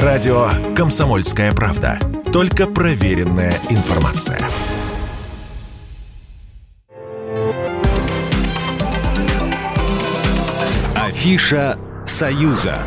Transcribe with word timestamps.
Радио 0.00 0.48
«Комсомольская 0.74 1.52
правда». 1.52 1.98
Только 2.32 2.66
проверенная 2.66 3.52
информация. 3.68 4.38
Афиша 10.96 11.76
«Союза». 12.06 12.78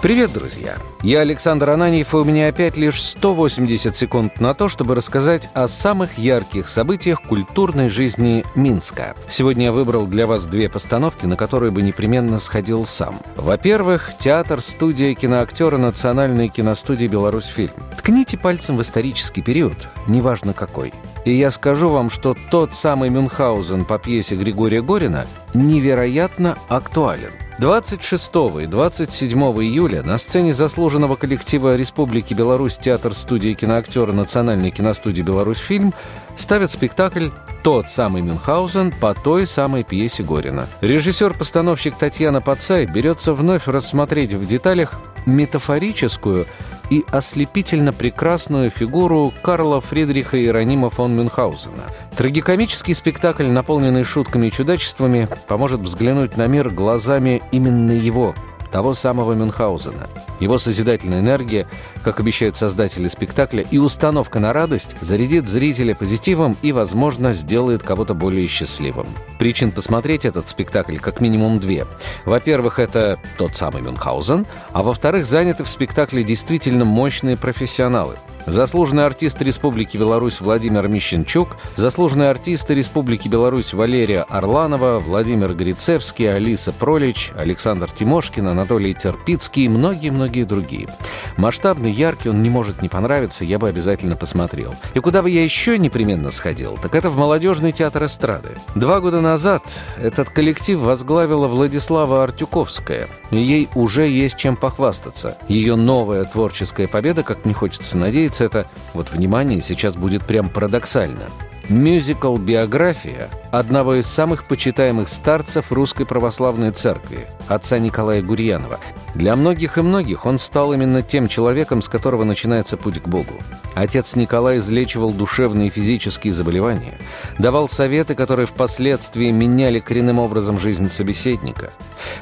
Привет, 0.00 0.32
друзья! 0.32 0.76
Я 1.02 1.22
Александр 1.22 1.70
Ананьев, 1.70 2.14
и 2.14 2.18
у 2.18 2.24
меня 2.24 2.46
опять 2.46 2.76
лишь 2.76 3.02
180 3.02 3.96
секунд 3.96 4.40
на 4.40 4.54
то, 4.54 4.68
чтобы 4.68 4.94
рассказать 4.94 5.48
о 5.54 5.66
самых 5.66 6.18
ярких 6.18 6.68
событиях 6.68 7.20
культурной 7.20 7.88
жизни 7.88 8.44
Минска. 8.54 9.16
Сегодня 9.28 9.66
я 9.66 9.72
выбрал 9.72 10.06
для 10.06 10.28
вас 10.28 10.46
две 10.46 10.68
постановки, 10.68 11.26
на 11.26 11.34
которые 11.34 11.72
бы 11.72 11.82
непременно 11.82 12.38
сходил 12.38 12.86
сам. 12.86 13.18
Во-первых, 13.34 14.12
театр, 14.16 14.60
студия 14.60 15.14
киноактера 15.14 15.78
Национальной 15.78 16.46
киностудии 16.46 17.08
«Беларусьфильм». 17.08 17.72
Ткните 17.96 18.38
пальцем 18.38 18.76
в 18.76 18.82
исторический 18.82 19.42
период, 19.42 19.88
неважно 20.06 20.52
какой. 20.52 20.92
И 21.24 21.32
я 21.32 21.50
скажу 21.50 21.88
вам, 21.88 22.08
что 22.08 22.36
тот 22.52 22.72
самый 22.72 23.10
Мюнхгаузен 23.10 23.84
по 23.84 23.98
пьесе 23.98 24.36
Григория 24.36 24.80
Горина 24.80 25.26
невероятно 25.54 26.56
актуален– 26.68 27.32
26 27.58 28.30
и 28.62 28.66
27 28.66 29.40
июля 29.40 30.04
на 30.04 30.16
сцене 30.16 30.52
заслуженного 30.52 31.16
коллектива 31.16 31.74
Республики 31.74 32.32
Беларусь 32.32 32.78
театр 32.78 33.14
студии 33.14 33.52
киноактера 33.52 34.12
Национальной 34.12 34.70
киностудии 34.70 35.22
«Беларусь 35.22 35.58
фильм» 35.58 35.92
ставят 36.36 36.70
спектакль 36.70 37.30
«Тот 37.64 37.90
самый 37.90 38.22
Мюнхгаузен» 38.22 38.92
по 38.92 39.12
той 39.12 39.44
самой 39.44 39.82
пьесе 39.82 40.22
Горина. 40.22 40.68
Режиссер-постановщик 40.82 41.98
Татьяна 41.98 42.40
Пацай 42.40 42.86
берется 42.86 43.34
вновь 43.34 43.66
рассмотреть 43.66 44.34
в 44.34 44.46
деталях 44.46 45.00
метафорическую 45.26 46.46
и 46.90 47.04
ослепительно 47.10 47.92
прекрасную 47.92 48.70
фигуру 48.70 49.32
Карла 49.42 49.80
Фридриха 49.80 50.38
Иеронима 50.38 50.90
фон 50.90 51.14
Мюнхгаузена. 51.16 51.84
Трагикомический 52.16 52.94
спектакль, 52.94 53.46
наполненный 53.46 54.04
шутками 54.04 54.46
и 54.46 54.52
чудачествами, 54.52 55.28
поможет 55.46 55.80
взглянуть 55.80 56.36
на 56.36 56.46
мир 56.46 56.70
глазами 56.70 57.42
именно 57.52 57.92
его, 57.92 58.34
того 58.70 58.94
самого 58.94 59.32
Мюнхгаузена. 59.32 60.06
Его 60.40 60.58
созидательная 60.58 61.20
энергия, 61.20 61.66
как 62.02 62.20
обещают 62.20 62.56
создатели 62.56 63.08
спектакля, 63.08 63.64
и 63.70 63.78
установка 63.78 64.38
на 64.38 64.52
радость 64.52 64.96
зарядит 65.00 65.48
зрителя 65.48 65.94
позитивом 65.94 66.56
и, 66.62 66.72
возможно, 66.72 67.32
сделает 67.32 67.82
кого-то 67.82 68.14
более 68.14 68.46
счастливым. 68.46 69.08
Причин 69.38 69.72
посмотреть 69.72 70.24
этот 70.24 70.48
спектакль 70.48 70.98
как 70.98 71.20
минимум 71.20 71.58
две. 71.58 71.86
Во-первых, 72.24 72.78
это 72.78 73.18
тот 73.36 73.56
самый 73.56 73.82
Мюнхгаузен, 73.82 74.46
а 74.72 74.82
во-вторых, 74.82 75.26
заняты 75.26 75.64
в 75.64 75.68
спектакле 75.68 76.22
действительно 76.22 76.84
мощные 76.84 77.36
профессионалы– 77.36 78.18
Заслуженный 78.50 79.04
артист 79.04 79.42
Республики 79.42 79.98
Беларусь 79.98 80.40
Владимир 80.40 80.88
Мищенчук, 80.88 81.58
заслуженные 81.76 82.30
артисты 82.30 82.74
Республики 82.74 83.28
Беларусь 83.28 83.74
Валерия 83.74 84.22
Орланова, 84.22 85.00
Владимир 85.00 85.52
Грицевский, 85.52 86.34
Алиса 86.34 86.72
Пролич, 86.72 87.30
Александр 87.36 87.90
Тимошкин, 87.90 88.48
Анатолий 88.48 88.94
Терпицкий 88.94 89.66
и 89.66 89.68
многие-многие 89.68 90.44
другие. 90.44 90.88
Масштабный, 91.36 91.92
яркий, 91.92 92.30
он 92.30 92.42
не 92.42 92.48
может 92.48 92.80
не 92.80 92.88
понравиться, 92.88 93.44
я 93.44 93.58
бы 93.58 93.68
обязательно 93.68 94.16
посмотрел. 94.16 94.74
И 94.94 95.00
куда 95.00 95.22
бы 95.22 95.28
я 95.28 95.44
еще 95.44 95.76
непременно 95.78 96.30
сходил, 96.30 96.78
так 96.80 96.94
это 96.94 97.10
в 97.10 97.18
молодежный 97.18 97.72
театр 97.72 98.06
эстрады. 98.06 98.50
Два 98.74 99.00
года 99.00 99.20
назад 99.20 99.62
этот 100.00 100.30
коллектив 100.30 100.78
возглавила 100.78 101.48
Владислава 101.48 102.24
Артюковская, 102.24 103.08
ей 103.30 103.68
уже 103.74 104.08
есть 104.08 104.38
чем 104.38 104.56
похвастаться. 104.56 105.36
Ее 105.48 105.76
новая 105.76 106.24
творческая 106.24 106.88
победа, 106.88 107.22
как 107.22 107.44
мне 107.44 107.52
хочется 107.52 107.98
надеяться, 107.98 108.37
называется 108.38 108.44
это, 108.44 108.66
вот 108.94 109.10
внимание, 109.10 109.60
сейчас 109.60 109.94
будет 109.94 110.24
прям 110.24 110.48
парадоксально, 110.48 111.26
мюзикл-биография 111.68 113.28
одного 113.50 113.96
из 113.96 114.06
самых 114.06 114.46
почитаемых 114.46 115.08
старцев 115.08 115.70
Русской 115.70 116.06
Православной 116.06 116.70
Церкви, 116.70 117.26
отца 117.46 117.78
Николая 117.78 118.22
Гурьянова. 118.22 118.78
Для 119.14 119.36
многих 119.36 119.78
и 119.78 119.82
многих 119.82 120.26
он 120.26 120.38
стал 120.38 120.72
именно 120.72 121.02
тем 121.02 121.28
человеком, 121.28 121.82
с 121.82 121.88
которого 121.88 122.24
начинается 122.24 122.76
путь 122.76 123.02
к 123.02 123.08
Богу. 123.08 123.34
Отец 123.74 124.16
Николай 124.16 124.58
излечивал 124.58 125.10
душевные 125.10 125.68
и 125.68 125.70
физические 125.70 126.32
заболевания, 126.32 126.98
давал 127.38 127.68
советы, 127.68 128.14
которые 128.14 128.46
впоследствии 128.46 129.30
меняли 129.30 129.80
коренным 129.80 130.18
образом 130.18 130.58
жизнь 130.58 130.90
собеседника. 130.90 131.70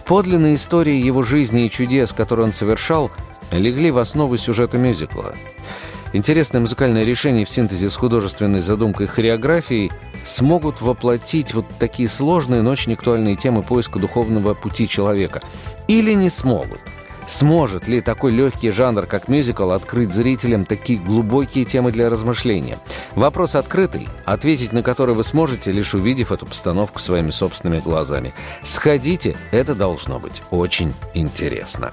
Подлинные 0.04 0.56
истории 0.56 0.96
его 0.96 1.22
жизни 1.22 1.66
и 1.66 1.70
чудес, 1.70 2.12
которые 2.12 2.46
он 2.46 2.52
совершал, 2.52 3.10
легли 3.50 3.90
в 3.90 3.98
основу 3.98 4.36
сюжета 4.36 4.78
мюзикла. 4.78 5.34
Интересное 6.12 6.60
музыкальное 6.60 7.04
решение 7.04 7.44
в 7.44 7.50
синтезе 7.50 7.90
с 7.90 7.96
художественной 7.96 8.60
задумкой 8.60 9.06
хореографией 9.06 9.90
смогут 10.24 10.80
воплотить 10.80 11.52
вот 11.54 11.66
такие 11.78 12.08
сложные, 12.08 12.62
но 12.62 12.70
очень 12.70 12.94
актуальные 12.94 13.36
темы 13.36 13.62
поиска 13.62 13.98
духовного 13.98 14.54
пути 14.54 14.88
человека. 14.88 15.42
Или 15.88 16.14
не 16.14 16.30
смогут. 16.30 16.80
Сможет 17.26 17.88
ли 17.88 18.00
такой 18.00 18.30
легкий 18.30 18.70
жанр, 18.70 19.06
как 19.06 19.26
мюзикл, 19.26 19.72
открыть 19.72 20.12
зрителям 20.12 20.64
такие 20.64 20.98
глубокие 20.98 21.64
темы 21.64 21.90
для 21.90 22.08
размышления? 22.08 22.78
Вопрос 23.16 23.56
открытый, 23.56 24.08
ответить 24.24 24.72
на 24.72 24.82
который 24.84 25.14
вы 25.16 25.24
сможете, 25.24 25.72
лишь 25.72 25.94
увидев 25.94 26.30
эту 26.30 26.46
постановку 26.46 27.00
своими 27.00 27.30
собственными 27.30 27.80
глазами. 27.80 28.32
Сходите, 28.62 29.36
это 29.50 29.74
должно 29.74 30.20
быть 30.20 30.42
очень 30.50 30.94
интересно. 31.14 31.92